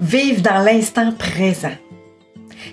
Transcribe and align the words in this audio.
vivre 0.00 0.42
dans 0.42 0.58
l'instant 0.58 1.12
présent? 1.12 1.74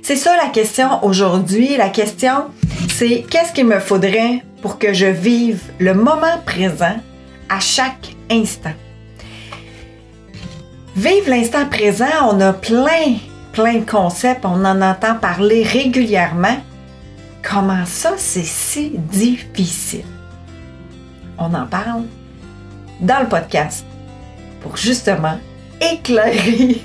C'est 0.02 0.16
ça 0.16 0.36
la 0.38 0.50
question 0.50 1.04
aujourd'hui. 1.04 1.78
La 1.78 1.90
question, 1.90 2.46
c'est 2.90 3.26
qu'est-ce 3.30 3.54
qu'il 3.54 3.68
me 3.68 3.80
faudrait 3.80 4.44
pour 4.62 4.80
que 4.80 4.94
je 4.94 5.06
vive 5.06 5.62
le 5.80 5.94
moment 5.94 6.40
présent 6.46 6.96
à 7.50 7.60
chaque 7.60 8.16
instant? 8.30 8.74
Vivre 10.96 11.30
l'instant 11.30 11.66
présent, 11.68 12.30
on 12.32 12.40
a 12.42 12.54
plein, 12.54 13.16
plein 13.54 13.76
de 13.76 13.90
concepts, 13.90 14.46
on 14.46 14.66
en 14.66 14.82
entend 14.82 15.16
parler 15.16 15.64
régulièrement. 15.64 16.58
Comment 17.42 17.86
ça, 17.86 18.14
c'est 18.18 18.44
si 18.44 18.92
difficile? 18.98 20.06
On 21.38 21.54
en 21.54 21.66
parle 21.66 22.04
dans 23.00 23.20
le 23.20 23.28
podcast 23.28 23.86
pour 24.62 24.78
justement 24.78 25.40
éclairer 25.82 26.82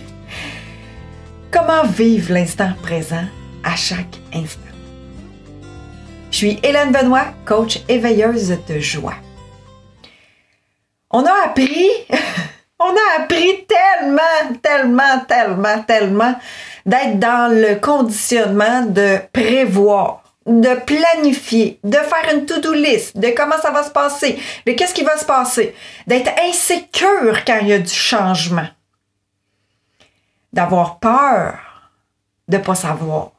comment 1.66 1.84
vivre 1.84 2.32
l'instant 2.32 2.70
présent 2.82 3.24
à 3.64 3.74
chaque 3.74 4.20
instant? 4.32 4.60
Je 6.30 6.36
suis 6.36 6.60
Hélène 6.62 6.92
Benoît, 6.92 7.26
coach 7.44 7.80
éveilleuse 7.88 8.56
de 8.68 8.78
joie. 8.78 9.14
On 11.10 11.24
a 11.24 11.32
appris, 11.44 11.88
on 12.78 12.94
a 12.94 13.22
appris 13.22 13.66
tellement, 13.66 14.54
tellement, 14.62 15.20
tellement, 15.26 15.82
tellement 15.82 16.34
d'être 16.84 17.18
dans 17.18 17.52
le 17.52 17.80
conditionnement 17.80 18.82
de 18.82 19.18
prévoir 19.32 20.22
de 20.46 20.76
planifier, 20.86 21.80
de 21.82 21.96
faire 21.96 22.32
une 22.32 22.46
to-do 22.46 22.72
list, 22.72 23.18
de 23.18 23.30
comment 23.36 23.60
ça 23.60 23.72
va 23.72 23.82
se 23.82 23.90
passer, 23.90 24.38
de 24.64 24.72
qu'est-ce 24.72 24.94
qui 24.94 25.02
va 25.02 25.18
se 25.18 25.24
passer, 25.24 25.74
d'être 26.06 26.30
insécure 26.48 27.44
quand 27.44 27.58
il 27.62 27.68
y 27.68 27.72
a 27.72 27.80
du 27.80 27.92
changement, 27.92 28.68
d'avoir 30.52 30.98
peur 30.98 31.90
de 32.48 32.56
ne 32.56 32.62
pas 32.62 32.74
savoir. 32.74 33.32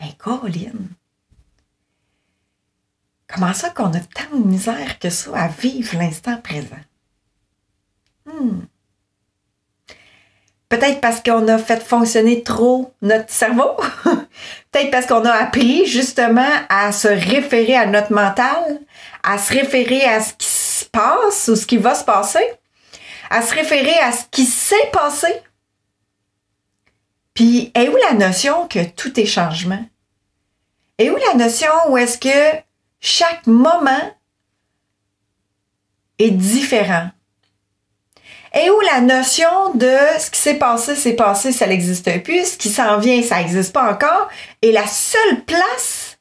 Mais 0.00 0.12
Colin, 0.18 0.72
comment 3.26 3.54
ça 3.54 3.70
qu'on 3.70 3.92
a 3.94 4.00
tant 4.00 4.36
de 4.36 4.44
misère 4.44 4.98
que 4.98 5.10
ça 5.10 5.30
à 5.34 5.48
vivre 5.48 5.96
l'instant 5.96 6.38
présent? 6.40 6.76
Hmm. 8.26 8.60
Peut-être 10.68 11.00
parce 11.00 11.22
qu'on 11.22 11.46
a 11.46 11.58
fait 11.58 11.80
fonctionner 11.80 12.42
trop 12.42 12.92
notre 13.00 13.30
cerveau. 13.30 13.76
Peut-être 14.72 14.90
parce 14.90 15.06
qu'on 15.06 15.24
a 15.24 15.32
appris 15.32 15.86
justement 15.86 16.50
à 16.68 16.90
se 16.90 17.06
référer 17.08 17.76
à 17.76 17.86
notre 17.86 18.12
mental, 18.12 18.80
à 19.22 19.38
se 19.38 19.52
référer 19.52 20.02
à 20.04 20.20
ce 20.20 20.34
qui 20.34 20.48
se 20.48 20.84
passe 20.86 21.48
ou 21.48 21.56
ce 21.56 21.66
qui 21.66 21.76
va 21.76 21.94
se 21.94 22.04
passer, 22.04 22.44
à 23.30 23.42
se 23.42 23.54
référer 23.54 23.98
à 24.00 24.12
ce 24.12 24.24
qui 24.30 24.44
s'est 24.44 24.90
passé. 24.92 25.28
Puis, 27.34 27.70
est 27.74 27.88
où 27.88 27.96
la 27.96 28.14
notion 28.14 28.66
que 28.68 28.84
tout 28.84 29.18
est 29.20 29.26
changement? 29.26 29.84
Et 30.98 31.10
où 31.10 31.16
la 31.16 31.34
notion 31.34 31.70
où 31.88 31.98
est-ce 31.98 32.18
que 32.18 32.62
chaque 33.00 33.46
moment 33.46 34.14
est 36.18 36.30
différent? 36.30 37.10
Et 38.54 38.70
où 38.70 38.80
la 38.80 39.02
notion 39.02 39.74
de 39.74 39.96
ce 40.18 40.30
qui 40.30 40.40
s'est 40.40 40.54
passé, 40.54 40.96
c'est 40.96 41.12
passé, 41.12 41.52
ça 41.52 41.66
n'existe 41.66 42.22
plus, 42.22 42.52
ce 42.52 42.56
qui 42.56 42.70
s'en 42.70 42.98
vient, 42.98 43.22
ça 43.22 43.36
n'existe 43.36 43.74
pas 43.74 43.92
encore, 43.92 44.28
et 44.62 44.72
la 44.72 44.86
seule 44.86 45.44
place 45.44 46.16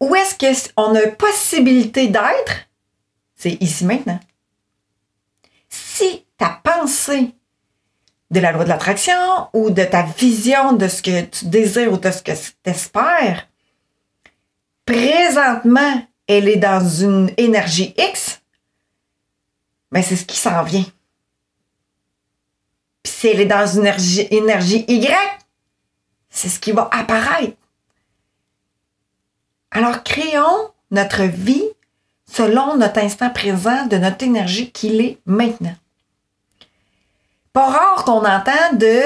où 0.00 0.14
est-ce 0.14 0.72
qu'on 0.74 0.94
a 0.94 1.06
possibilité 1.08 2.08
d'être, 2.08 2.52
c'est 3.36 3.58
ici 3.62 3.84
maintenant. 3.84 4.18
Si 6.00 6.24
ta 6.38 6.58
pensée 6.64 7.34
de 8.30 8.40
la 8.40 8.52
loi 8.52 8.64
de 8.64 8.70
l'attraction 8.70 9.50
ou 9.52 9.68
de 9.68 9.84
ta 9.84 10.02
vision 10.02 10.72
de 10.72 10.88
ce 10.88 11.02
que 11.02 11.20
tu 11.26 11.44
désires 11.44 11.92
ou 11.92 11.98
de 11.98 12.10
ce 12.10 12.22
que 12.22 12.32
tu 12.32 12.52
espères, 12.64 13.46
présentement, 14.86 16.02
elle 16.26 16.48
est 16.48 16.56
dans 16.56 16.80
une 16.88 17.30
énergie 17.36 17.94
X, 17.98 18.40
mais 19.92 20.02
c'est 20.02 20.16
ce 20.16 20.24
qui 20.24 20.38
s'en 20.38 20.62
vient. 20.62 20.86
Puis 23.02 23.12
si 23.12 23.26
elle 23.28 23.40
est 23.42 23.44
dans 23.44 23.66
une 23.66 23.80
énergie, 23.80 24.26
énergie 24.30 24.84
Y, 24.88 25.14
c'est 26.30 26.48
ce 26.48 26.58
qui 26.58 26.72
va 26.72 26.88
apparaître. 26.92 27.58
Alors 29.70 30.02
créons 30.02 30.70
notre 30.90 31.24
vie 31.24 31.68
selon 32.24 32.78
notre 32.78 33.00
instant 33.00 33.28
présent 33.28 33.84
de 33.84 33.98
notre 33.98 34.24
énergie 34.24 34.72
qu'il 34.72 35.02
est 35.02 35.18
maintenant. 35.26 35.76
Qu'on 38.10 38.24
entend 38.24 38.72
de 38.72 39.02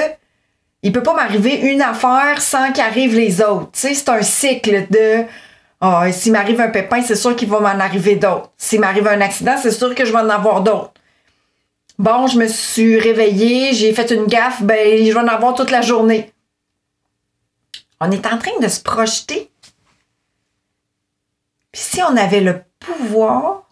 il 0.82 0.90
peut 0.90 1.02
pas 1.02 1.12
m'arriver 1.12 1.56
une 1.56 1.82
affaire 1.82 2.40
sans 2.40 2.72
qu'arrivent 2.72 3.14
les 3.14 3.42
autres. 3.42 3.68
C'est 3.74 4.08
un 4.08 4.22
cycle 4.22 4.86
de 4.88 5.24
oh, 5.82 6.00
s'il 6.10 6.32
m'arrive 6.32 6.58
un 6.58 6.70
pépin, 6.70 7.02
c'est 7.02 7.14
sûr 7.14 7.36
qu'il 7.36 7.50
va 7.50 7.60
m'en 7.60 7.68
arriver 7.84 8.16
d'autres. 8.16 8.50
S'il 8.56 8.80
m'arrive 8.80 9.06
un 9.06 9.20
accident, 9.20 9.56
c'est 9.60 9.72
sûr 9.72 9.94
que 9.94 10.06
je 10.06 10.10
vais 10.10 10.20
en 10.20 10.30
avoir 10.30 10.62
d'autres. 10.62 10.94
Bon, 11.98 12.26
je 12.28 12.38
me 12.38 12.48
suis 12.48 12.98
réveillée, 12.98 13.74
j'ai 13.74 13.92
fait 13.92 14.10
une 14.10 14.24
gaffe, 14.24 14.62
ben, 14.62 15.04
je 15.04 15.12
vais 15.12 15.20
en 15.20 15.28
avoir 15.28 15.52
toute 15.52 15.70
la 15.70 15.82
journée. 15.82 16.32
On 18.00 18.10
est 18.10 18.24
en 18.24 18.38
train 18.38 18.58
de 18.58 18.68
se 18.68 18.80
projeter. 18.80 19.50
Puis 21.72 21.82
si 21.82 22.02
on 22.02 22.16
avait 22.16 22.40
le 22.40 22.62
pouvoir, 22.78 23.64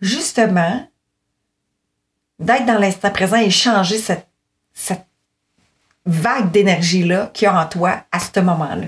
justement, 0.00 0.88
d'être 2.40 2.66
dans 2.66 2.80
l'instant 2.80 3.12
présent 3.12 3.36
et 3.36 3.50
changer 3.50 3.98
cette, 3.98 4.26
cette 4.80 5.06
vague 6.06 6.50
d'énergie-là 6.50 7.30
qu'il 7.34 7.46
y 7.46 7.48
a 7.48 7.60
en 7.60 7.66
toi 7.66 8.04
à 8.10 8.18
ce 8.18 8.40
moment-là. 8.40 8.86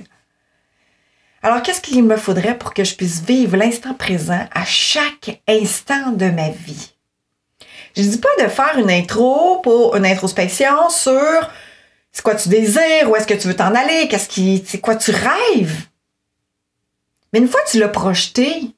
Alors, 1.43 1.63
qu'est-ce 1.63 1.81
qu'il 1.81 2.03
me 2.05 2.17
faudrait 2.17 2.57
pour 2.57 2.73
que 2.73 2.85
je 2.85 2.95
puisse 2.95 3.21
vivre 3.21 3.57
l'instant 3.57 3.95
présent 3.95 4.47
à 4.53 4.65
chaque 4.65 5.43
instant 5.47 6.13
de 6.13 6.31
ma 6.31 6.51
vie? 6.51 6.95
Je 7.97 8.03
dis 8.03 8.19
pas 8.19 8.43
de 8.43 8.49
faire 8.49 8.79
une 8.79 8.91
intro 8.91 9.61
pour 9.61 9.97
une 9.97 10.07
introspection 10.07 10.89
sur 10.89 11.51
c'est 12.11 12.23
quoi 12.23 12.37
tu 12.37 12.49
désires, 12.49 13.11
où 13.11 13.17
est-ce 13.17 13.27
que 13.27 13.35
tu 13.35 13.49
veux 13.49 13.57
t'en 13.57 13.75
aller, 13.75 14.09
qu'est-ce 14.09 14.29
qui, 14.29 14.63
c'est 14.67 14.81
quoi 14.81 14.97
tu 14.97 15.11
rêves? 15.11 15.87
Mais 17.33 17.39
une 17.39 17.49
fois 17.49 17.61
que 17.63 17.71
tu 17.71 17.79
l'as 17.79 17.89
projeté, 17.89 18.75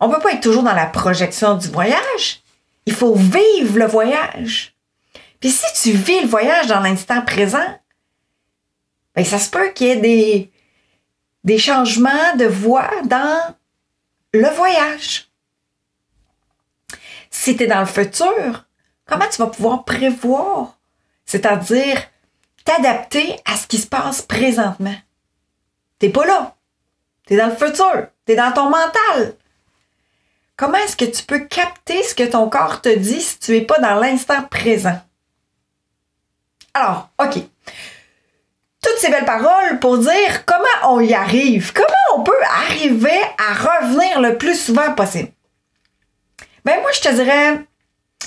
on 0.00 0.08
peut 0.08 0.20
pas 0.20 0.32
être 0.32 0.42
toujours 0.42 0.62
dans 0.62 0.74
la 0.74 0.86
projection 0.86 1.56
du 1.56 1.68
voyage. 1.68 2.42
Il 2.86 2.94
faut 2.94 3.14
vivre 3.14 3.78
le 3.78 3.86
voyage. 3.86 4.73
Puis 5.44 5.52
si 5.52 5.82
tu 5.82 5.94
vis 5.94 6.22
le 6.22 6.26
voyage 6.26 6.68
dans 6.68 6.80
l'instant 6.80 7.20
présent, 7.20 7.78
ben 9.14 9.26
ça 9.26 9.38
se 9.38 9.50
peut 9.50 9.72
qu'il 9.74 9.88
y 9.88 9.90
ait 9.90 9.96
des, 9.96 10.50
des 11.44 11.58
changements 11.58 12.34
de 12.38 12.46
voix 12.46 12.88
dans 13.04 13.54
le 14.32 14.48
voyage. 14.48 15.30
Si 17.28 17.58
tu 17.58 17.64
es 17.64 17.66
dans 17.66 17.80
le 17.80 17.84
futur, 17.84 18.64
comment 19.04 19.28
tu 19.30 19.36
vas 19.36 19.48
pouvoir 19.48 19.84
prévoir, 19.84 20.78
c'est-à-dire 21.26 22.00
t'adapter 22.64 23.38
à 23.44 23.58
ce 23.58 23.66
qui 23.66 23.76
se 23.76 23.86
passe 23.86 24.22
présentement? 24.22 24.96
T'es 25.98 26.08
pas 26.08 26.24
là. 26.24 26.56
Tu 27.26 27.34
es 27.34 27.36
dans 27.36 27.48
le 27.48 27.54
futur. 27.56 28.06
Tu 28.24 28.32
es 28.32 28.36
dans 28.36 28.52
ton 28.52 28.70
mental. 28.70 29.36
Comment 30.56 30.78
est-ce 30.78 30.96
que 30.96 31.04
tu 31.04 31.22
peux 31.22 31.40
capter 31.40 32.02
ce 32.02 32.14
que 32.14 32.24
ton 32.24 32.48
corps 32.48 32.80
te 32.80 32.96
dit 32.96 33.20
si 33.20 33.38
tu 33.38 33.52
n'es 33.52 33.60
pas 33.60 33.78
dans 33.80 33.96
l'instant 33.96 34.42
présent? 34.44 35.02
Alors, 36.74 37.10
OK. 37.22 37.36
Toutes 38.82 38.98
ces 38.98 39.10
belles 39.10 39.24
paroles 39.24 39.78
pour 39.80 39.98
dire 39.98 40.44
comment 40.44 40.94
on 40.94 41.00
y 41.00 41.14
arrive, 41.14 41.72
comment 41.72 41.86
on 42.16 42.22
peut 42.22 42.32
arriver 42.42 43.20
à 43.38 43.54
revenir 43.54 44.20
le 44.20 44.36
plus 44.36 44.56
souvent 44.60 44.92
possible. 44.92 45.30
Ben 46.64 46.80
moi, 46.80 46.90
je 46.92 47.00
te 47.00 47.14
dirais, 47.14 47.60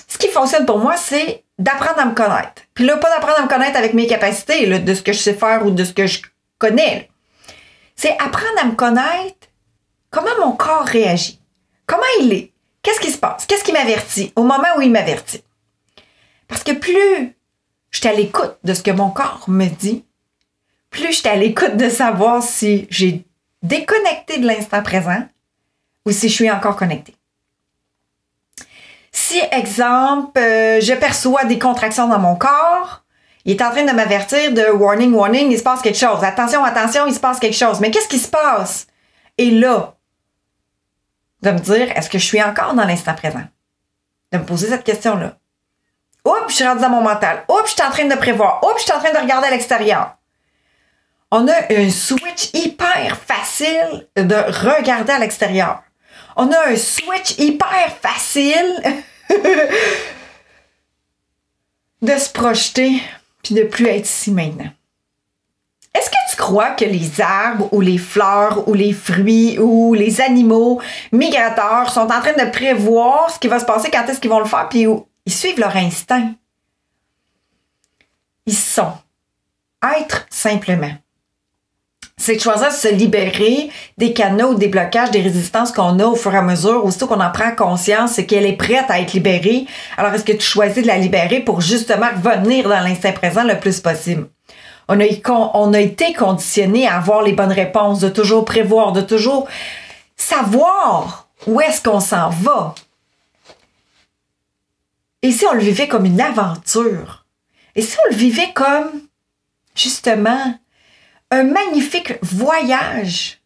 ce 0.08 0.18
qui 0.18 0.30
fonctionne 0.30 0.66
pour 0.66 0.80
moi, 0.80 0.96
c'est 0.98 1.44
d'apprendre 1.60 2.00
à 2.00 2.06
me 2.06 2.16
connaître. 2.16 2.64
Puis 2.74 2.86
là, 2.86 2.98
pas 2.98 3.10
d'apprendre 3.10 3.40
à 3.40 3.44
me 3.44 3.48
connaître 3.48 3.78
avec 3.78 3.94
mes 3.94 4.08
capacités, 4.08 4.66
de 4.80 4.94
ce 4.94 5.02
que 5.02 5.14
je 5.14 5.20
sais 5.20 5.34
faire 5.34 5.66
ou 5.66 5.72
de 5.72 5.84
ce 5.84 5.94
que 5.94 6.08
je 6.08 6.22
connais. 6.58 7.10
C'est 7.96 8.16
apprendre 8.20 8.60
à 8.62 8.66
me 8.66 8.76
connaître 8.76 9.48
comment 10.10 10.38
mon 10.40 10.52
corps 10.54 10.86
réagit. 10.86 11.42
Comment 11.86 12.04
il 12.22 12.34
est. 12.34 12.52
Qu'est-ce 12.84 13.00
qui 13.00 13.12
se 13.12 13.18
passe? 13.18 13.46
Qu'est-ce 13.46 13.64
qui 13.64 13.74
m'avertit 13.74 14.32
au 14.36 14.44
moment 14.44 14.68
où 14.78 14.82
il 14.82 14.92
m'avertit? 14.92 15.44
Parce 16.48 16.64
que 16.64 16.72
plus 16.72 17.36
je 17.92 18.00
suis 18.00 18.08
à 18.08 18.14
l'écoute 18.14 18.58
de 18.64 18.74
ce 18.74 18.84
que 18.84 18.92
mon 18.92 19.10
corps 19.10 19.46
me 19.48 19.68
dit, 19.68 20.06
plus 20.90 21.08
je 21.08 21.18
suis 21.18 21.28
à 21.28 21.36
l'écoute 21.36 21.78
de 21.78 21.90
savoir 21.90 22.42
si 22.44 22.88
j'ai 22.90 23.26
déconnecté 23.64 24.40
de 24.40 24.48
l'instant 24.48 24.82
présent 24.82 25.24
ou 26.06 26.12
si 26.12 26.30
je 26.30 26.34
suis 26.34 26.52
encore 26.52 26.76
connecté. 26.76 27.16
Si, 29.12 29.40
exemple, 29.52 30.40
euh, 30.40 30.80
je 30.80 30.94
perçois 30.94 31.46
des 31.46 31.58
contractions 31.58 32.08
dans 32.08 32.20
mon 32.20 32.36
corps, 32.36 33.04
il 33.46 33.56
est 33.56 33.62
en 33.64 33.72
train 33.72 33.84
de 33.84 33.92
m'avertir 33.92 34.54
de 34.54 34.70
warning, 34.72 35.14
warning, 35.14 35.52
il 35.52 35.58
se 35.58 35.64
passe 35.64 35.82
quelque 35.82 35.98
chose. 35.98 36.24
Attention, 36.24 36.64
attention, 36.64 37.08
il 37.08 37.14
se 37.14 37.20
passe 37.20 37.40
quelque 37.40 37.56
chose. 37.56 37.80
Mais 37.80 37.90
qu'est-ce 37.90 38.10
qui 38.10 38.20
se 38.20 38.28
passe? 38.28 38.88
Et 39.38 39.52
là, 39.52 39.96
de 41.42 41.52
me 41.52 41.60
dire, 41.60 41.92
est-ce 41.98 42.10
que 42.10 42.20
je 42.20 42.26
suis 42.26 42.44
encore 42.44 42.74
dans 42.74 42.86
l'instant 42.86 43.14
présent? 43.14 43.44
De 44.32 44.38
me 44.38 44.44
poser 44.44 44.68
cette 44.68 44.84
question-là. 44.84 45.38
Oups, 46.28 46.50
je 46.50 46.56
suis 46.56 46.66
rendu 46.66 46.82
dans 46.82 46.90
mon 46.90 47.02
mental. 47.02 47.46
Oups, 47.48 47.70
je 47.70 47.74
suis 47.74 47.84
en 47.84 47.90
train 47.90 48.04
de 48.06 48.16
prévoir. 48.16 48.62
Oups, 48.62 48.80
je 48.80 48.84
suis 48.84 48.92
en 48.92 49.00
train 49.00 49.14
de 49.14 49.18
regarder 49.18 49.48
à 49.48 49.52
l'extérieur. 49.52 50.18
On 51.32 51.48
a 51.48 51.54
un 51.70 51.90
switch 51.90 52.54
hyper 52.54 53.18
facile 53.18 54.08
de 54.18 54.36
regarder 54.36 55.14
à 55.14 55.20
l'extérieur. 55.20 55.84
On 56.36 56.52
a 56.52 56.68
un 56.68 56.76
switch 56.76 57.38
hyper 57.38 57.96
facile 58.02 59.02
de 62.02 62.18
se 62.18 62.30
projeter 62.30 63.02
puis 63.42 63.56
de 63.56 63.64
plus 63.64 63.88
être 63.88 64.06
ici 64.06 64.32
maintenant. 64.32 64.70
Est-ce 65.96 66.10
que 66.10 66.16
tu 66.30 66.36
crois 66.36 66.72
que 66.72 66.84
les 66.84 67.22
arbres 67.22 67.70
ou 67.72 67.80
les 67.80 67.98
fleurs 67.98 68.68
ou 68.68 68.74
les 68.74 68.92
fruits 68.92 69.58
ou 69.60 69.94
les 69.94 70.20
animaux 70.20 70.82
migrateurs 71.14 71.90
sont 71.90 72.02
en 72.02 72.20
train 72.22 72.34
de 72.34 72.52
prévoir 72.52 73.32
ce 73.32 73.40
qui 73.40 73.48
va 73.48 73.60
se 73.60 73.66
passer, 73.66 73.90
quand 73.90 74.06
est-ce 74.08 74.20
qu'ils 74.20 74.30
vont 74.30 74.40
le 74.40 74.46
faire, 74.46 74.68
puis 74.70 74.86
ils 75.28 75.34
suivent 75.34 75.60
leur 75.60 75.76
instinct? 75.76 76.36
Ils 78.46 78.56
sont. 78.56 78.94
Être 80.00 80.26
simplement. 80.30 80.94
C'est 82.18 82.38
de 82.38 82.42
choisir 82.42 82.70
de 82.70 82.74
se 82.74 82.88
libérer 82.88 83.70
des 83.98 84.14
canaux, 84.14 84.54
des 84.54 84.70
blocages, 84.70 85.12
des 85.12 85.20
résistances 85.20 85.74
qu'on 85.74 86.00
a 86.00 86.06
au 86.06 86.16
fur 86.16 86.34
et 86.34 86.38
à 86.38 86.42
mesure, 86.42 86.86
aussitôt 86.86 87.08
qu'on 87.08 87.20
en 87.20 87.30
prend 87.30 87.54
conscience 87.54 88.18
et 88.18 88.26
qu'elle 88.26 88.46
est 88.46 88.54
prête 88.54 88.86
à 88.88 89.02
être 89.02 89.12
libérée. 89.12 89.66
Alors, 89.98 90.14
est-ce 90.14 90.24
que 90.24 90.32
tu 90.32 90.48
choisis 90.48 90.82
de 90.82 90.88
la 90.88 90.98
libérer 90.98 91.42
pour 91.42 91.60
justement 91.60 92.08
venir 92.16 92.70
dans 92.70 92.80
l'instant 92.80 93.12
présent 93.12 93.44
le 93.44 93.60
plus 93.60 93.82
possible? 93.82 94.30
On 94.88 94.98
a, 94.98 95.04
on 95.56 95.74
a 95.74 95.80
été 95.82 96.14
conditionné 96.14 96.88
à 96.88 96.96
avoir 96.96 97.22
les 97.22 97.34
bonnes 97.34 97.52
réponses, 97.52 98.00
de 98.00 98.08
toujours 98.08 98.46
prévoir, 98.46 98.94
de 98.94 99.02
toujours 99.02 99.46
savoir 100.16 101.28
où 101.46 101.60
est-ce 101.60 101.82
qu'on 101.82 102.00
s'en 102.00 102.30
va. 102.30 102.76
Et 105.22 105.32
si 105.32 105.46
on 105.46 105.54
le 105.54 105.62
vivait 105.62 105.88
comme 105.88 106.06
une 106.06 106.22
aventure? 106.22 107.26
Et 107.76 107.82
si 107.82 107.98
on 108.06 108.12
le 108.12 108.16
vivait 108.16 108.54
comme, 108.54 109.02
justement, 109.76 110.60
un 111.32 111.44
magnifique 111.44 112.14
voyage 112.24 113.42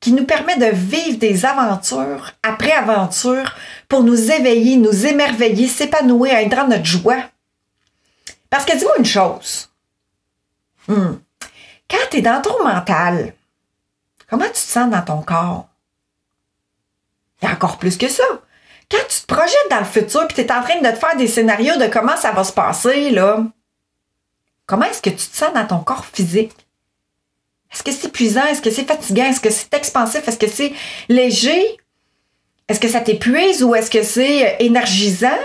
qui 0.00 0.12
nous 0.12 0.24
permet 0.24 0.56
de 0.56 0.74
vivre 0.74 1.18
des 1.18 1.44
aventures 1.44 2.32
après 2.42 2.72
aventures 2.72 3.54
pour 3.88 4.04
nous 4.04 4.30
éveiller, 4.30 4.76
nous 4.76 5.06
émerveiller, 5.06 5.66
s'épanouir, 5.66 6.34
être 6.34 6.56
dans 6.56 6.68
notre 6.68 6.84
joie? 6.84 7.22
Parce 8.50 8.64
que 8.64 8.76
dis-moi 8.76 8.94
une 8.98 9.04
chose, 9.04 9.68
Hmm. 10.88 11.18
Quand 11.90 11.98
tu 12.10 12.16
es 12.16 12.22
dans 12.22 12.40
ton 12.40 12.64
mental, 12.64 13.34
comment 14.28 14.46
tu 14.46 14.52
te 14.52 14.58
sens 14.58 14.90
dans 14.90 15.02
ton 15.02 15.20
corps? 15.20 15.68
Il 17.40 17.44
y 17.44 17.48
a 17.48 17.54
encore 17.54 17.78
plus 17.78 17.98
que 17.98 18.08
ça. 18.08 18.24
Quand 18.90 19.06
tu 19.08 19.20
te 19.20 19.26
projettes 19.26 19.70
dans 19.70 19.80
le 19.80 19.84
futur 19.84 20.22
et 20.22 20.34
tu 20.34 20.40
es 20.40 20.52
en 20.52 20.62
train 20.62 20.80
de 20.80 20.90
te 20.90 20.96
faire 20.96 21.16
des 21.16 21.28
scénarios 21.28 21.76
de 21.76 21.86
comment 21.86 22.16
ça 22.16 22.32
va 22.32 22.42
se 22.42 22.52
passer, 22.52 23.10
là, 23.10 23.44
comment 24.66 24.86
est-ce 24.86 25.02
que 25.02 25.10
tu 25.10 25.16
te 25.16 25.36
sens 25.36 25.52
dans 25.52 25.66
ton 25.66 25.80
corps 25.80 26.06
physique? 26.06 26.52
Est-ce 27.70 27.82
que 27.82 27.92
c'est 27.92 28.08
épuisant? 28.08 28.46
Est-ce 28.46 28.62
que 28.62 28.70
c'est 28.70 28.86
fatigant? 28.86 29.26
Est-ce 29.26 29.40
que 29.40 29.50
c'est 29.50 29.72
expansif? 29.74 30.26
Est-ce 30.26 30.38
que 30.38 30.48
c'est 30.48 30.72
léger? 31.08 31.76
Est-ce 32.66 32.80
que 32.80 32.88
ça 32.88 33.00
t'épuise 33.00 33.62
ou 33.62 33.74
est-ce 33.74 33.90
que 33.90 34.02
c'est 34.02 34.46
euh, 34.46 34.56
énergisant? 34.58 35.38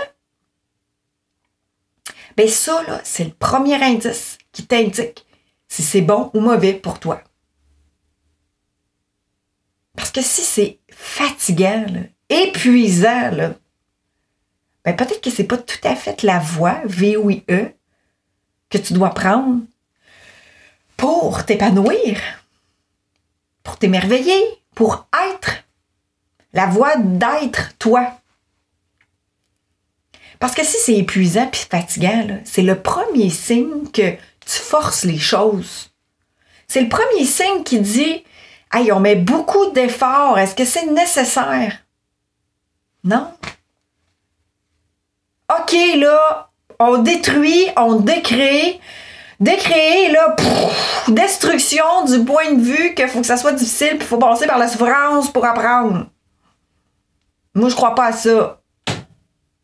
Bien, 2.36 2.48
ça, 2.48 2.82
là, 2.84 3.00
c'est 3.04 3.24
le 3.24 3.32
premier 3.32 3.82
indice 3.82 4.38
qui 4.52 4.66
t'indique 4.66 5.26
si 5.68 5.82
c'est 5.82 6.00
bon 6.00 6.30
ou 6.34 6.40
mauvais 6.40 6.74
pour 6.74 6.98
toi. 6.98 7.22
Parce 9.96 10.10
que 10.10 10.22
si 10.22 10.42
c'est 10.42 10.80
fatigant, 10.90 11.86
épuisant, 12.28 13.54
ben 14.84 14.96
peut-être 14.96 15.20
que 15.20 15.30
c'est 15.30 15.44
pas 15.44 15.58
tout 15.58 15.78
à 15.84 15.96
fait 15.96 16.22
la 16.22 16.38
voie, 16.38 16.80
V-O-I-E, 16.84 17.72
que 18.70 18.78
tu 18.78 18.92
dois 18.92 19.10
prendre 19.10 19.60
pour 20.96 21.44
t'épanouir, 21.44 22.20
pour 23.62 23.78
t'émerveiller, 23.78 24.42
pour 24.74 25.06
être. 25.32 25.64
La 26.52 26.66
voie 26.66 26.96
d'être 26.96 27.76
toi. 27.78 28.12
Parce 30.38 30.54
que 30.54 30.64
si 30.64 30.76
c'est 30.78 30.96
épuisant 30.96 31.48
puis 31.48 31.66
fatigant, 31.68 32.40
c'est 32.44 32.62
le 32.62 32.80
premier 32.80 33.30
signe 33.30 33.88
que 33.92 34.12
tu 34.12 34.58
forces 34.60 35.04
les 35.04 35.18
choses. 35.18 35.90
C'est 36.68 36.82
le 36.82 36.88
premier 36.88 37.24
signe 37.24 37.64
qui 37.64 37.80
dit 37.80 38.24
Hey, 38.72 38.92
on 38.92 39.00
met 39.00 39.16
beaucoup 39.16 39.70
d'efforts, 39.70 40.38
est-ce 40.38 40.54
que 40.54 40.64
c'est 40.64 40.86
nécessaire? 40.86 41.83
Non? 43.04 43.30
OK, 45.50 45.76
là, 45.96 46.50
on 46.78 46.98
détruit, 46.98 47.66
on 47.76 47.96
décrée. 47.96 48.80
Décréer, 49.40 50.10
là, 50.10 50.36
destruction 51.08 52.04
du 52.06 52.24
point 52.24 52.52
de 52.52 52.62
vue 52.62 52.94
qu'il 52.94 53.08
faut 53.08 53.20
que 53.20 53.26
ça 53.26 53.36
soit 53.36 53.52
difficile, 53.52 53.98
puis 53.98 54.06
faut 54.06 54.16
passer 54.16 54.46
par 54.46 54.58
la 54.58 54.68
souffrance 54.68 55.30
pour 55.30 55.44
apprendre. 55.44 56.06
Moi, 57.54 57.68
je 57.68 57.74
crois 57.74 57.94
pas 57.94 58.06
à 58.06 58.12
ça. 58.12 58.60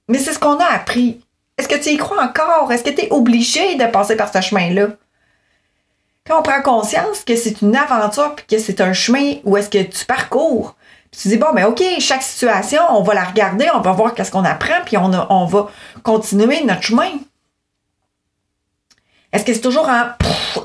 Mais 0.09 0.19
c'est 0.19 0.35
ce 0.35 0.39
qu'on 0.39 0.59
a 0.59 0.67
appris. 0.67 1.21
Est-ce 1.57 1.69
que 1.69 1.77
tu 1.77 1.91
y 1.91 1.97
crois 1.97 2.23
encore? 2.23 2.71
Est-ce 2.73 2.85
que 2.85 2.91
tu 2.91 3.03
es 3.03 3.13
obligé 3.13 3.77
de 3.77 3.87
passer 3.87 4.17
par 4.17 4.33
ce 4.33 4.41
chemin-là? 4.41 4.89
Quand 6.27 6.41
on 6.41 6.43
prend 6.43 6.63
conscience 6.63 7.25
que 7.25 7.37
c'est 7.37 7.63
une 7.63 7.77
aventure 7.77 8.35
puis 8.35 8.47
que 8.47 8.59
c'est 8.59 8.81
un 8.81 8.93
chemin 8.93 9.37
où 9.45 9.57
est-ce 9.57 9.71
que 9.71 9.83
tu 9.83 10.05
parcours, 10.05 10.77
tu 11.11 11.29
dis, 11.29 11.37
bon, 11.37 11.53
mais 11.53 11.65
OK, 11.65 11.83
chaque 11.99 12.23
situation, 12.23 12.81
on 12.91 13.03
va 13.03 13.15
la 13.15 13.25
regarder, 13.25 13.69
on 13.75 13.81
va 13.81 13.93
voir 13.93 14.15
qu'est-ce 14.15 14.31
qu'on 14.31 14.45
apprend, 14.45 14.81
puis 14.85 14.97
on, 14.97 15.11
on 15.31 15.45
va 15.47 15.69
continuer 16.03 16.63
notre 16.65 16.83
chemin. 16.83 17.11
Est-ce 19.33 19.45
que 19.45 19.53
c'est 19.53 19.61
toujours 19.61 19.89
en 19.89 20.13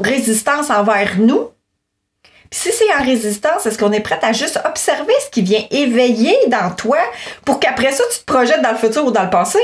résistance 0.02 0.70
envers 0.70 1.18
nous? 1.18 1.50
Puis 2.50 2.60
si 2.60 2.72
c'est 2.72 2.94
en 2.96 3.04
résistance, 3.04 3.66
est-ce 3.66 3.78
qu'on 3.78 3.92
est 3.92 4.02
prêt 4.02 4.20
à 4.22 4.34
juste 4.34 4.60
observer 4.66 5.14
ce 5.26 5.30
qui 5.30 5.42
vient 5.42 5.66
éveiller 5.72 6.38
dans 6.48 6.74
toi 6.76 7.00
pour 7.44 7.60
qu'après 7.60 7.92
ça, 7.92 8.04
tu 8.12 8.20
te 8.20 8.26
projettes 8.26 8.62
dans 8.62 8.72
le 8.72 8.78
futur 8.78 9.06
ou 9.06 9.12
dans 9.12 9.24
le 9.24 9.30
passé? 9.30 9.60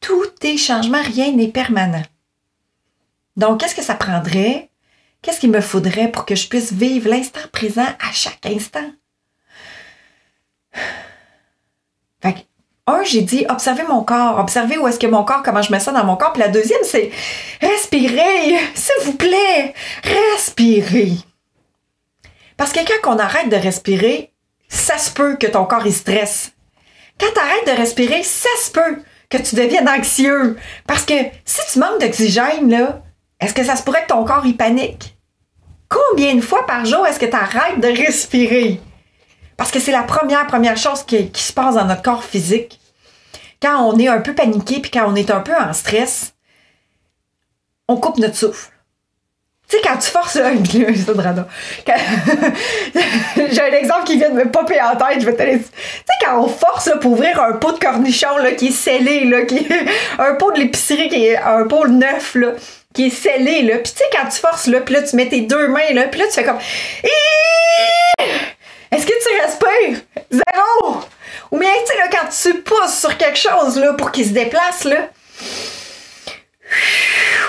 tout 0.00 0.46
est 0.46 0.56
changement, 0.56 1.02
rien 1.02 1.32
n'est 1.32 1.48
permanent. 1.48 2.02
Donc, 3.36 3.60
qu'est-ce 3.60 3.74
que 3.74 3.82
ça 3.82 3.94
prendrait? 3.94 4.67
Qu'est-ce 5.28 5.40
qu'il 5.40 5.50
me 5.50 5.60
faudrait 5.60 6.10
pour 6.10 6.24
que 6.24 6.34
je 6.34 6.48
puisse 6.48 6.72
vivre 6.72 7.10
l'instant 7.10 7.46
présent 7.52 7.84
à 7.84 8.12
chaque 8.14 8.46
instant? 8.46 8.90
Fait 12.22 12.32
que, 12.32 12.38
un, 12.86 13.02
j'ai 13.04 13.20
dit 13.20 13.44
observer 13.50 13.82
mon 13.82 14.02
corps, 14.02 14.38
observer 14.38 14.78
où 14.78 14.88
est-ce 14.88 14.98
que 14.98 15.06
mon 15.06 15.24
corps, 15.24 15.42
comment 15.42 15.60
je 15.60 15.70
me 15.70 15.78
sens 15.78 15.92
dans 15.92 16.04
mon 16.06 16.16
corps. 16.16 16.32
Puis 16.32 16.40
la 16.40 16.48
deuxième, 16.48 16.82
c'est 16.82 17.10
respirer, 17.60 18.58
s'il 18.74 19.04
vous 19.04 19.18
plaît, 19.18 19.74
respirer. 20.02 21.12
Parce 22.56 22.72
que 22.72 22.80
quand 23.02 23.14
on 23.14 23.18
arrête 23.18 23.50
de 23.50 23.56
respirer, 23.56 24.32
ça 24.70 24.96
se 24.96 25.10
peut 25.10 25.36
que 25.36 25.46
ton 25.46 25.66
corps 25.66 25.86
il 25.86 25.92
stresse. 25.92 26.52
Quand 27.20 27.30
tu 27.34 27.38
arrêtes 27.38 27.66
de 27.66 27.82
respirer, 27.82 28.22
ça 28.22 28.48
se 28.64 28.70
peut 28.70 29.02
que 29.28 29.36
tu 29.36 29.56
deviennes 29.56 29.90
anxieux. 29.90 30.56
Parce 30.86 31.04
que 31.04 31.12
si 31.44 31.60
tu 31.70 31.80
manques 31.80 32.00
d'oxygène, 32.00 32.70
là, 32.70 33.02
est-ce 33.40 33.52
que 33.52 33.62
ça 33.62 33.76
se 33.76 33.82
pourrait 33.82 34.04
que 34.04 34.08
ton 34.08 34.24
corps 34.24 34.46
y 34.46 34.54
panique? 34.54 35.17
Combien 35.88 36.34
de 36.34 36.40
fois 36.40 36.66
par 36.66 36.84
jour 36.84 37.06
est-ce 37.06 37.18
que 37.18 37.26
tu 37.26 37.36
arrêtes 37.36 37.80
de 37.80 37.88
respirer? 37.88 38.80
Parce 39.56 39.70
que 39.70 39.80
c'est 39.80 39.92
la 39.92 40.02
première, 40.02 40.46
première 40.46 40.76
chose 40.76 41.02
qui, 41.02 41.30
se 41.34 41.52
passe 41.52 41.74
dans 41.74 41.84
notre 41.84 42.02
corps 42.02 42.24
physique. 42.24 42.78
Quand 43.60 43.82
on 43.82 43.98
est 43.98 44.08
un 44.08 44.20
peu 44.20 44.34
paniqué 44.34 44.80
puis 44.80 44.90
quand 44.90 45.10
on 45.10 45.16
est 45.16 45.30
un 45.30 45.40
peu 45.40 45.54
en 45.54 45.72
stress, 45.72 46.34
on 47.88 47.96
coupe 47.96 48.18
notre 48.18 48.36
souffle. 48.36 48.70
Tu 49.68 49.76
sais, 49.76 49.82
quand 49.82 49.98
tu 49.98 50.08
forces 50.08 50.36
un 50.36 50.54
J'ai 53.36 53.60
un 53.60 53.72
exemple 53.72 54.04
qui 54.04 54.16
vient 54.16 54.30
de 54.30 54.36
me 54.36 54.50
popper 54.50 54.80
en 54.80 54.96
tête, 54.96 55.20
je 55.20 55.26
vais 55.26 55.36
te 55.36 55.42
laisser. 55.42 55.64
Tu 55.64 55.66
sais, 55.66 56.14
quand 56.24 56.40
on 56.40 56.48
force 56.48 56.90
pour 57.00 57.12
ouvrir 57.12 57.42
un 57.42 57.52
pot 57.54 57.72
de 57.72 57.78
cornichon 57.78 58.38
là, 58.38 58.52
qui 58.52 58.68
est 58.68 58.72
scellé, 58.72 59.24
là, 59.24 59.42
qui 59.42 59.68
un 60.18 60.34
pot 60.34 60.52
de 60.52 60.60
l'épicerie 60.60 61.10
qui 61.10 61.26
est 61.26 61.36
un 61.36 61.66
pot 61.66 61.86
neuf, 61.86 62.34
là, 62.34 62.52
qui 62.98 63.06
est 63.06 63.10
scellé, 63.10 63.62
là. 63.62 63.76
Puis 63.78 63.92
tu 63.92 63.98
sais, 63.98 64.04
quand 64.10 64.28
tu 64.28 64.40
forces, 64.40 64.66
là, 64.66 64.80
puis 64.80 64.92
là, 64.92 65.02
tu 65.02 65.14
mets 65.14 65.28
tes 65.28 65.42
deux 65.42 65.68
mains, 65.68 65.94
là, 65.94 66.08
puis 66.08 66.18
là, 66.18 66.26
tu 66.26 66.32
fais 66.32 66.42
comme. 66.42 66.58
Est-ce 68.90 69.06
que 69.06 69.12
tu 69.12 69.40
respires? 69.40 70.02
Zéro! 70.28 71.02
Ou 71.52 71.58
bien, 71.58 71.70
tu 71.86 71.92
sais, 71.92 71.96
là, 71.96 72.08
quand 72.10 72.28
tu 72.28 72.60
pousses 72.62 72.98
sur 72.98 73.16
quelque 73.16 73.38
chose, 73.38 73.78
là, 73.78 73.92
pour 73.92 74.10
qu'il 74.10 74.26
se 74.26 74.32
déplace, 74.32 74.82
là 74.82 75.10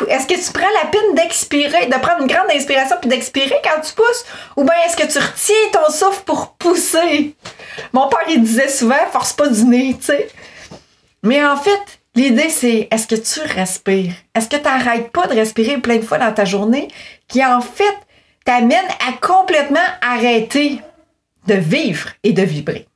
est-ce 0.07 0.27
que 0.27 0.35
tu 0.35 0.51
prends 0.53 0.69
la 0.81 0.89
peine 0.89 1.15
d'expirer, 1.15 1.87
de 1.87 1.97
prendre 1.97 2.21
une 2.21 2.27
grande 2.27 2.49
inspiration 2.51 2.95
puis 3.01 3.09
d'expirer 3.09 3.55
quand 3.63 3.81
tu 3.81 3.93
pousses? 3.93 4.25
Ou 4.55 4.63
bien 4.63 4.75
est-ce 4.85 4.95
que 4.95 5.11
tu 5.11 5.17
retiens 5.17 5.55
ton 5.73 5.91
souffle 5.91 6.23
pour 6.23 6.53
pousser? 6.53 7.35
Mon 7.91 8.07
père, 8.07 8.23
il 8.29 8.41
disait 8.41 8.69
souvent, 8.69 8.95
force 9.11 9.33
pas 9.33 9.47
du 9.47 9.65
nez, 9.65 9.97
tu 9.99 10.05
sais. 10.05 10.29
Mais 11.21 11.43
en 11.43 11.57
fait, 11.57 11.98
l'idée, 12.15 12.49
c'est 12.49 12.87
est-ce 12.91 13.07
que 13.07 13.15
tu 13.15 13.41
respires? 13.53 14.13
Est-ce 14.35 14.49
que 14.49 14.57
tu 14.57 14.63
n'arrêtes 14.63 15.11
pas 15.11 15.27
de 15.27 15.33
respirer 15.33 15.79
plein 15.79 15.97
de 15.97 16.01
fois 16.03 16.17
dans 16.17 16.33
ta 16.33 16.45
journée 16.45 16.87
qui, 17.27 17.43
en 17.43 17.61
fait, 17.61 17.97
t'amène 18.45 18.87
à 19.07 19.13
complètement 19.21 19.79
arrêter 20.01 20.81
de 21.47 21.55
vivre 21.55 22.09
et 22.23 22.33
de 22.33 22.43
vibrer? 22.43 22.87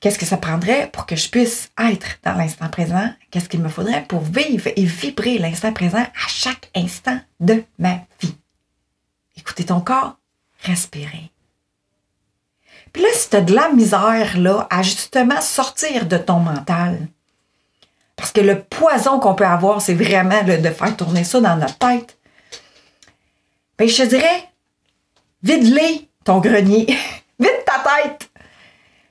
Qu'est-ce 0.00 0.18
que 0.18 0.26
ça 0.26 0.36
prendrait 0.36 0.90
pour 0.92 1.06
que 1.06 1.14
je 1.14 1.28
puisse 1.28 1.70
être 1.78 2.18
dans 2.24 2.34
l'instant 2.34 2.68
présent? 2.68 3.14
Qu'est-ce 3.30 3.48
qu'il 3.48 3.60
me 3.60 3.68
faudrait 3.68 4.04
pour 4.04 4.20
vivre 4.20 4.68
et 4.74 4.84
vibrer 4.84 5.38
l'instant 5.38 5.72
présent 5.72 6.02
à 6.02 6.28
chaque 6.28 6.70
instant 6.74 7.20
de 7.38 7.62
ma 7.78 8.00
vie? 8.20 8.36
Écoutez 9.36 9.64
ton 9.64 9.80
corps, 9.80 10.16
respirez. 10.62 11.31
Puis 12.92 13.02
là, 13.02 13.40
de 13.40 13.54
la 13.54 13.70
misère 13.70 14.38
là, 14.38 14.66
à 14.70 14.82
justement 14.82 15.40
sortir 15.40 16.06
de 16.06 16.18
ton 16.18 16.40
mental, 16.40 16.98
parce 18.16 18.32
que 18.32 18.40
le 18.40 18.60
poison 18.60 19.18
qu'on 19.18 19.34
peut 19.34 19.46
avoir, 19.46 19.80
c'est 19.80 19.94
vraiment 19.94 20.42
de 20.42 20.70
faire 20.70 20.96
tourner 20.96 21.24
ça 21.24 21.40
dans 21.40 21.56
notre 21.56 21.78
tête. 21.78 22.18
Ben, 23.78 23.88
je 23.88 23.96
te 23.96 24.08
dirais, 24.08 24.48
vide-les 25.42 26.08
ton 26.24 26.38
grenier. 26.38 26.86
Vide 27.40 27.64
ta 27.66 27.82
tête. 28.02 28.30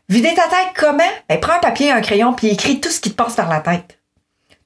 Vider 0.07 0.33
ta 0.33 0.43
tête 0.43 0.69
comment? 0.77 1.03
Ben, 1.27 1.39
prends 1.41 1.55
un 1.55 1.59
papier, 1.59 1.91
un 1.91 2.00
crayon, 2.00 2.33
puis 2.33 2.47
écris 2.47 2.79
tout 2.79 2.89
ce 2.89 3.01
qui 3.01 3.11
te 3.11 3.15
passe 3.15 3.35
par 3.35 3.50
la 3.50 3.59
tête. 3.59 4.00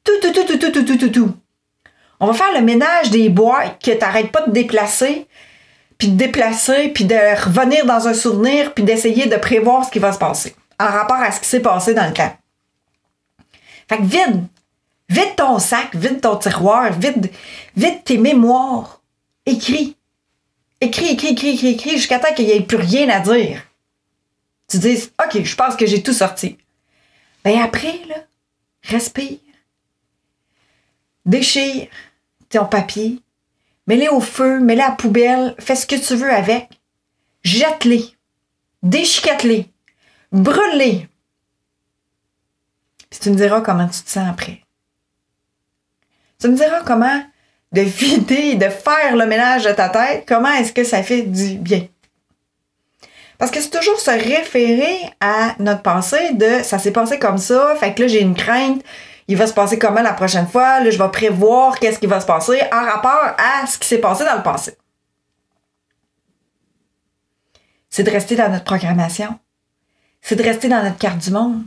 Tout, 0.03 0.11
tout, 0.21 0.31
tout, 0.31 0.43
tout, 0.43 0.57
tout, 0.59 0.71
tout, 0.71 0.83
tout, 0.83 0.97
tout, 0.97 1.09
tout. 1.09 1.35
On 2.19 2.27
va 2.27 2.33
faire 2.33 2.53
le 2.53 2.61
ménage 2.61 3.09
des 3.09 3.29
boîtes 3.29 3.83
que 3.83 3.91
tu 3.91 3.97
n'arrêtes 3.97 4.31
pas 4.31 4.41
de 4.41 4.51
déplacer, 4.51 5.27
puis 5.97 6.09
de 6.09 6.17
déplacer, 6.17 6.89
puis 6.89 7.05
de 7.05 7.15
revenir 7.43 7.85
dans 7.85 8.07
un 8.07 8.13
souvenir, 8.13 8.73
puis 8.73 8.83
d'essayer 8.83 9.27
de 9.27 9.37
prévoir 9.37 9.85
ce 9.85 9.91
qui 9.91 9.99
va 9.99 10.11
se 10.11 10.17
passer 10.19 10.55
en 10.79 10.87
rapport 10.87 11.17
à 11.17 11.31
ce 11.31 11.39
qui 11.39 11.47
s'est 11.47 11.61
passé 11.61 11.93
dans 11.93 12.07
le 12.07 12.13
temps. 12.13 12.35
Fait 13.87 13.97
que 13.97 14.03
vide. 14.03 14.47
Vide 15.07 15.35
ton 15.37 15.59
sac, 15.59 15.95
vide 15.95 16.21
ton 16.21 16.35
tiroir, 16.35 16.91
vide, 16.93 17.31
vide 17.75 18.03
tes 18.03 18.17
mémoires. 18.17 19.01
Écris. 19.45 19.95
Écris, 20.81 21.09
écris, 21.09 21.29
écris, 21.29 21.49
écris, 21.49 21.67
écris, 21.69 21.91
jusqu'à 21.91 22.19
temps 22.19 22.33
qu'il 22.33 22.45
n'y 22.45 22.53
ait 22.53 22.61
plus 22.61 22.77
rien 22.77 23.07
à 23.09 23.19
dire. 23.19 23.61
Tu 24.67 24.79
dis, 24.79 25.09
OK, 25.23 25.43
je 25.43 25.55
pense 25.55 25.75
que 25.75 25.85
j'ai 25.85 26.01
tout 26.01 26.13
sorti. 26.13 26.57
Ben 27.43 27.61
après, 27.61 27.99
là, 28.09 28.15
respire. 28.83 29.37
Déchire 31.25 31.87
ton 32.49 32.65
papier. 32.65 33.19
Mets-les 33.87 34.09
au 34.09 34.19
feu, 34.19 34.59
mets-les 34.59 34.81
à 34.81 34.91
poubelle, 34.91 35.55
fais 35.59 35.75
ce 35.75 35.85
que 35.85 35.95
tu 35.95 36.15
veux 36.15 36.31
avec. 36.31 36.69
Jette-les. 37.43 38.05
Déchiquette-les. 38.81 39.69
Brûle-les. 40.31 41.07
Puis 43.09 43.19
tu 43.19 43.29
me 43.29 43.35
diras 43.35 43.61
comment 43.61 43.87
tu 43.87 44.01
te 44.01 44.09
sens 44.09 44.27
après. 44.27 44.61
Tu 46.39 46.47
me 46.47 46.55
diras 46.55 46.81
comment 46.83 47.23
de 47.71 47.81
vider, 47.81 48.55
de 48.55 48.69
faire 48.69 49.15
le 49.15 49.25
ménage 49.25 49.65
de 49.65 49.71
ta 49.71 49.89
tête, 49.89 50.23
comment 50.27 50.51
est-ce 50.53 50.73
que 50.73 50.83
ça 50.83 51.03
fait 51.03 51.23
du 51.23 51.55
bien. 51.55 51.87
Parce 53.37 53.51
que 53.51 53.59
c'est 53.59 53.69
toujours 53.69 53.99
se 53.99 54.11
référer 54.11 54.97
à 55.19 55.55
notre 55.59 55.81
passé 55.81 56.33
de 56.33 56.63
ça 56.63 56.79
s'est 56.79 56.91
passé 56.91 57.19
comme 57.19 57.37
ça, 57.37 57.75
fait 57.77 57.93
que 57.93 58.03
là 58.03 58.07
j'ai 58.07 58.21
une 58.21 58.35
crainte, 58.35 58.81
il 59.27 59.37
va 59.37 59.47
se 59.47 59.53
passer 59.53 59.79
comment 59.79 60.01
la 60.01 60.13
prochaine 60.13 60.47
fois, 60.47 60.81
là 60.81 60.89
je 60.89 60.97
vais 60.97 61.11
prévoir 61.11 61.79
qu'est-ce 61.79 61.99
qui 61.99 62.05
va 62.05 62.21
se 62.21 62.25
passer 62.25 62.61
en 62.71 62.85
rapport 62.85 63.35
à 63.37 63.65
ce 63.65 63.77
qui 63.79 63.87
s'est 63.87 63.99
passé 63.99 64.23
dans 64.23 64.35
le 64.35 64.43
passé. 64.43 64.77
C'est 67.89 68.03
de 68.03 68.11
rester 68.11 68.35
dans 68.35 68.49
notre 68.49 68.65
programmation. 68.65 69.39
C'est 70.21 70.35
de 70.35 70.43
rester 70.43 70.67
dans 70.67 70.83
notre 70.83 70.97
carte 70.97 71.19
du 71.19 71.31
monde. 71.31 71.63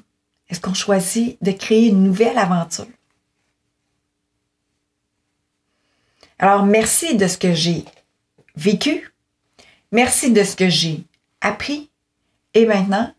Est-ce 0.49 0.61
qu'on 0.61 0.75
choisit 0.75 1.43
de 1.43 1.53
créer 1.53 1.89
une 1.89 2.05
nouvelle 2.05 2.39
aventure? 2.39 2.87
Alors, 6.39 6.65
merci 6.65 7.17
de 7.17 7.27
ce 7.27 7.39
que 7.39 7.53
j'ai 7.53 7.85
vécu. 8.55 9.13
Merci 9.91 10.31
de 10.31 10.45
ce 10.45 10.55
que 10.55 10.69
j'ai 10.69 11.05
appris. 11.41 11.91
Et 12.55 12.67
maintenant, 12.67 13.13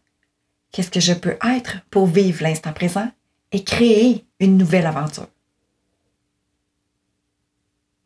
qu'est-ce 0.72 0.92
que 0.92 1.00
je 1.00 1.14
peux 1.14 1.38
être 1.44 1.78
pour 1.90 2.06
vivre 2.08 2.44
l'instant 2.44 2.74
présent? 2.74 3.10
Et 3.52 3.64
créer 3.64 4.26
une 4.40 4.58
nouvelle 4.58 4.86
aventure? 4.86 5.28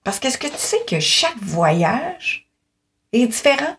Parce 0.03 0.19
qu'est-ce 0.19 0.37
que 0.37 0.47
tu 0.47 0.57
sais 0.57 0.83
que 0.87 0.99
chaque 0.99 1.41
voyage 1.41 2.47
est 3.13 3.27
différent? 3.27 3.77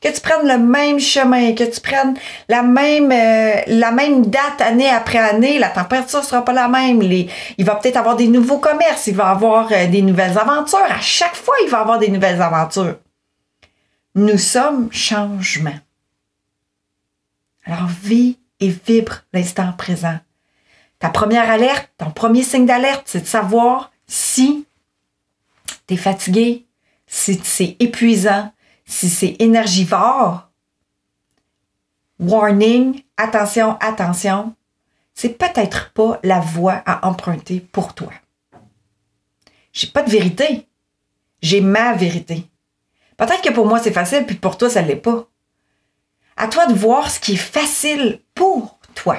que 0.00 0.08
tu 0.08 0.20
prennes 0.20 0.46
le 0.46 0.58
même 0.58 0.98
chemin, 0.98 1.54
que 1.54 1.64
tu 1.64 1.80
prennes 1.80 2.16
la 2.48 2.62
même, 2.62 3.10
euh, 3.10 3.62
la 3.66 3.90
même 3.90 4.26
date 4.26 4.60
année 4.60 4.88
après 4.88 5.18
année, 5.18 5.58
la 5.58 5.68
température 5.68 6.22
sera 6.22 6.44
pas 6.44 6.52
la 6.52 6.68
même. 6.68 7.02
Il 7.02 7.64
va 7.64 7.76
peut-être 7.76 7.96
avoir 7.96 8.16
des 8.16 8.28
nouveaux 8.28 8.58
commerces, 8.58 9.06
il 9.06 9.16
va 9.16 9.30
avoir 9.30 9.70
euh, 9.72 9.86
des 9.86 10.02
nouvelles 10.02 10.38
aventures. 10.38 10.78
À 10.78 11.00
chaque 11.00 11.36
fois, 11.36 11.54
il 11.64 11.70
va 11.70 11.80
avoir 11.80 11.98
des 11.98 12.08
nouvelles 12.08 12.40
aventures. 12.40 12.96
Nous 14.14 14.38
sommes 14.38 14.92
changement. 14.92 15.78
Alors, 17.64 17.88
vis 18.02 18.38
et 18.60 18.68
vibre 18.68 19.22
l'instant 19.32 19.72
présent. 19.76 20.18
Ta 20.98 21.10
première 21.10 21.50
alerte, 21.50 21.90
ton 21.98 22.10
premier 22.10 22.42
signe 22.42 22.66
d'alerte, 22.66 23.02
c'est 23.06 23.22
de 23.22 23.26
savoir 23.26 23.92
si 24.06 24.66
tu 25.86 25.94
es 25.94 25.96
fatigué, 25.96 26.66
si 27.06 27.40
c'est 27.42 27.76
épuisant, 27.80 28.52
si 28.86 29.08
c'est 29.08 29.36
énergivore, 29.38 30.50
warning, 32.18 33.02
attention, 33.16 33.76
attention, 33.80 34.54
c'est 35.14 35.38
peut-être 35.38 35.92
pas 35.92 36.18
la 36.22 36.40
voie 36.40 36.82
à 36.86 37.06
emprunter 37.06 37.60
pour 37.60 37.94
toi. 37.94 38.12
J'ai 39.72 39.88
pas 39.88 40.02
de 40.02 40.10
vérité. 40.10 40.68
J'ai 41.42 41.60
ma 41.60 41.92
vérité. 41.94 42.48
Peut-être 43.16 43.42
que 43.42 43.52
pour 43.52 43.66
moi 43.66 43.78
c'est 43.78 43.92
facile, 43.92 44.24
puis 44.26 44.36
pour 44.36 44.56
toi 44.56 44.70
ça 44.70 44.82
l'est 44.82 44.96
pas. 44.96 45.28
À 46.36 46.48
toi 46.48 46.66
de 46.66 46.74
voir 46.74 47.10
ce 47.10 47.20
qui 47.20 47.34
est 47.34 47.36
facile 47.36 48.20
pour 48.34 48.78
toi. 48.94 49.18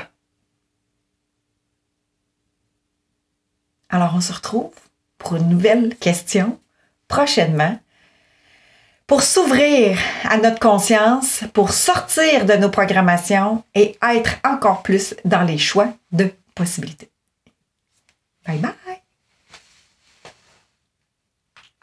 Alors 3.89 4.13
on 4.15 4.21
se 4.21 4.33
retrouve 4.33 4.73
pour 5.17 5.35
une 5.35 5.49
nouvelle 5.49 5.95
question 5.95 6.59
prochainement 7.07 7.79
pour 9.07 9.21
s'ouvrir 9.21 9.99
à 10.23 10.37
notre 10.37 10.59
conscience, 10.59 11.43
pour 11.53 11.71
sortir 11.71 12.45
de 12.45 12.53
nos 12.53 12.69
programmations 12.69 13.63
et 13.75 13.97
être 14.01 14.37
encore 14.43 14.81
plus 14.81 15.15
dans 15.25 15.43
les 15.43 15.59
choix 15.59 15.93
de 16.11 16.31
possibilités. 16.55 17.11
Bye 18.47 18.57
bye! 18.57 19.04